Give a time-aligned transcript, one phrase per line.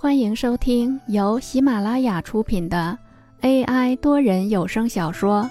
[0.00, 2.96] 欢迎收听由喜马拉雅出品的
[3.40, 5.42] AI 多人有声小说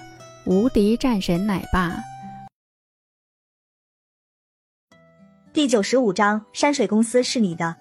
[0.50, 1.90] 《无敌战神奶爸》
[5.52, 7.76] 第九十五章：山水公司是你的。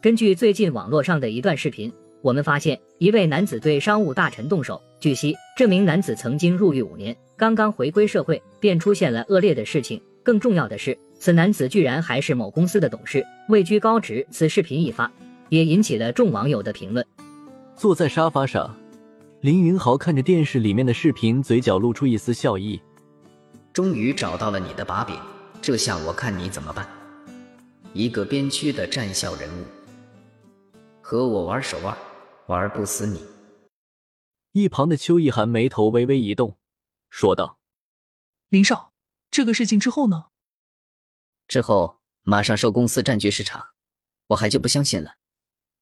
[0.00, 1.92] 根据最近网络上的一段视频，
[2.22, 4.80] 我们发现一位男子对商务大臣动手。
[5.00, 10.00] 据悉，这名男子曾经入狱五年，刚刚回归社会便出现了恶劣的事情。
[10.22, 14.24] 更重要的是，此男子居然还是某公司的董事，位居高职。
[14.30, 15.10] 此视频一发。
[15.48, 17.06] 也引起了众网友的评论。
[17.76, 18.76] 坐在沙发上，
[19.40, 22.80] 林云豪看着电视里面的视频，嘴角露出一丝笑意。
[23.72, 25.16] 终于找到了你的把柄，
[25.62, 26.88] 这下我看你怎么办！
[27.92, 29.64] 一个边区的战校人物，
[31.00, 31.96] 和我玩手腕，
[32.46, 33.22] 玩不死你！
[34.52, 36.58] 一旁的邱意涵眉头微微一动，
[37.08, 37.58] 说道
[38.50, 38.92] ：“林少，
[39.30, 40.26] 这个事情之后呢？
[41.46, 43.68] 之后马上受公司占据市场，
[44.28, 45.14] 我还就不相信了。”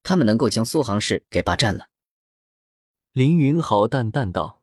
[0.09, 1.88] 他们能够将苏杭市给霸占了。
[3.12, 4.63] 林云豪淡淡道：“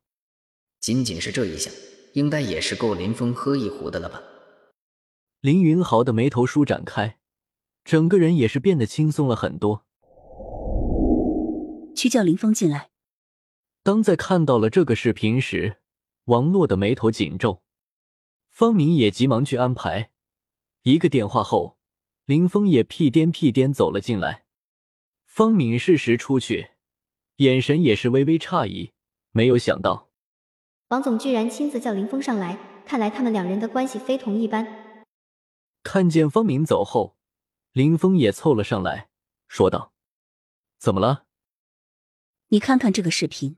[0.80, 1.70] 仅仅是这一下，
[2.14, 4.24] 应该也是够林峰喝一壶的了吧？”
[5.42, 7.18] 林云豪的眉头舒展开，
[7.84, 9.86] 整个人也是变得轻松了很多。
[11.94, 12.92] 去叫林峰进来。
[13.84, 15.82] 当在看到了这个视频时，
[16.26, 17.62] 王洛的眉头紧皱，
[18.50, 20.12] 方明也急忙去安排。
[20.84, 21.78] 一个电话后，
[22.24, 24.46] 林峰也屁颠屁颠走了进来。
[25.36, 26.74] 方敏适时出去，
[27.38, 28.92] 眼神也是微微诧异，
[29.32, 30.12] 没有想到
[30.90, 35.02] 王总居然亲自叫林峰上来，看来他们两人的关系非同一般。
[35.82, 37.18] 看见方敏走后，
[37.72, 39.10] 林峰也凑了上来，
[39.48, 39.92] 说道
[40.78, 41.26] ：“怎么了？
[42.50, 43.58] 你看看这个视频。”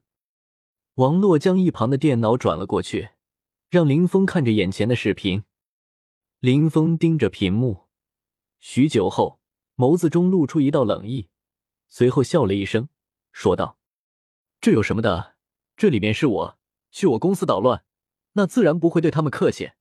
[0.96, 3.10] 王洛将一旁的电脑转了过去，
[3.70, 5.44] 让林峰看着眼前的视频。
[6.40, 7.90] 林峰盯着屏幕，
[8.62, 9.42] 许久后，
[9.76, 11.28] 眸子中露出一道冷意。
[11.88, 12.90] 随后笑了一声，
[13.32, 13.78] 说道
[14.60, 15.36] ：“这有什么的？
[15.78, 16.60] 这里面是我
[16.92, 17.84] 去我公司捣乱，
[18.34, 19.72] 那自然不会对他们客气。”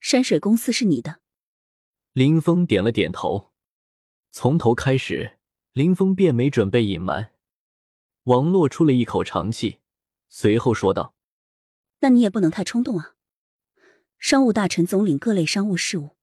[0.00, 1.20] 山水公司是你的。
[2.12, 3.52] 林峰点了点头。
[4.30, 5.38] 从头开始，
[5.72, 7.32] 林峰便没准备隐瞒。
[8.24, 9.78] 王洛出了一口长气，
[10.28, 11.14] 随后说道
[12.00, 13.14] ：“那你也不能太冲动啊！
[14.18, 16.16] 商务大臣总领各类商务事务，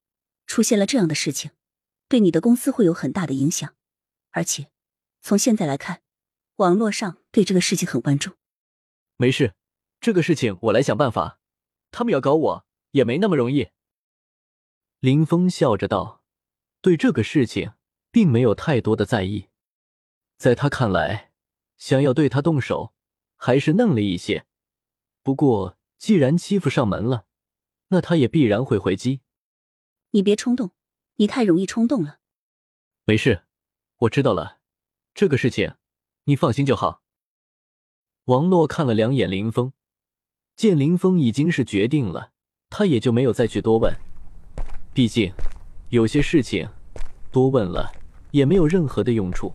[0.46, 1.52] 出现了这样的事情，
[2.08, 3.75] 对你的公司会有很大的影响。”
[4.36, 4.70] 而且，
[5.22, 6.02] 从现在来看，
[6.58, 8.34] 网络上对这个事情很关注。
[9.16, 9.56] 没事，
[10.02, 11.40] 这个事情我来想办法。
[11.90, 13.70] 他们要搞我也没那么容易。
[15.00, 16.22] 林峰笑着道
[16.82, 17.76] ：“对这个事情
[18.12, 19.48] 并没有太多的在意，
[20.38, 21.32] 在他看来，
[21.78, 22.94] 想要对他动手
[23.38, 24.46] 还是嫩了一些。
[25.24, 27.26] 不过，既然欺负上门了，
[27.88, 29.22] 那他也必然会回击。
[30.10, 30.72] 你别冲动，
[31.16, 32.20] 你太容易冲动了。
[33.06, 33.44] 没事。”
[34.00, 34.58] 我知道了，
[35.14, 35.76] 这个事情
[36.26, 37.02] 你放心就好。
[38.26, 39.72] 王洛看了两眼林峰，
[40.58, 42.32] 见林峰已经是决定了，
[42.70, 43.96] 他也就没有再去多问。
[44.94, 45.32] 毕竟
[45.90, 46.68] 有些事情
[47.32, 47.90] 多问了
[48.32, 49.54] 也没有任何的用处。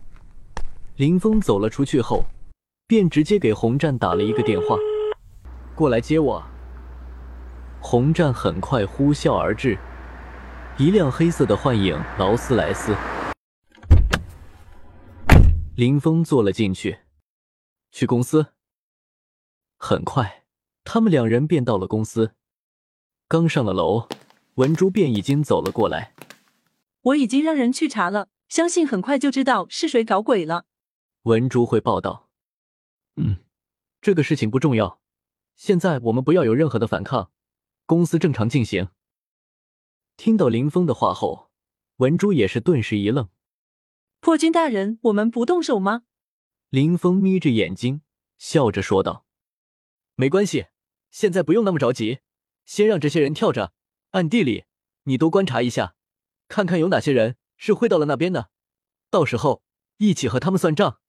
[0.95, 2.25] 林峰走了出去后，
[2.87, 4.75] 便直接给洪战打了一个电话，
[5.75, 6.43] 过来接我。
[7.79, 9.77] 洪战很快呼啸而至，
[10.77, 12.95] 一辆黑色的幻影劳斯莱斯。
[15.81, 16.99] 林峰坐了进去，
[17.89, 18.53] 去公司。
[19.77, 20.45] 很快，
[20.83, 22.35] 他们两人便到了公司。
[23.27, 24.07] 刚上了楼，
[24.57, 26.13] 文珠便已经走了过来。
[27.01, 30.67] 我已经让人去查了，相信很快就知道是谁搞鬼了。
[31.23, 32.29] 文珠会报道。
[33.15, 33.37] 嗯，
[34.01, 35.01] 这个事情不重要。
[35.55, 37.31] 现在我们不要有任何的反抗，
[37.87, 38.89] 公司正常进行。
[40.15, 41.49] 听到林峰的话后，
[41.95, 43.27] 文珠也是顿时一愣。
[44.21, 46.03] 破军大人，我们不动手吗？
[46.69, 48.03] 林峰眯着眼睛，
[48.37, 49.25] 笑着说道
[50.13, 50.67] ：“没关系，
[51.09, 52.19] 现在不用那么着急，
[52.63, 53.73] 先让这些人跳着，
[54.11, 54.65] 暗地里
[55.05, 55.95] 你多观察一下，
[56.47, 58.51] 看看有哪些人是会到了那边的，
[59.09, 59.63] 到时候
[59.97, 60.99] 一起和他们算账。”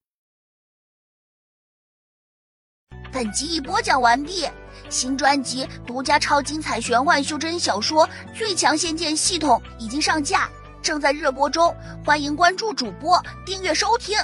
[3.12, 4.48] 本集已播讲完毕，
[4.88, 10.50] 新专辑独家超精彩玄幻修真小说《最强仙剑系统》已经上架。
[10.82, 11.74] 正在热播中，
[12.04, 14.18] 欢迎关注主播，订阅收听。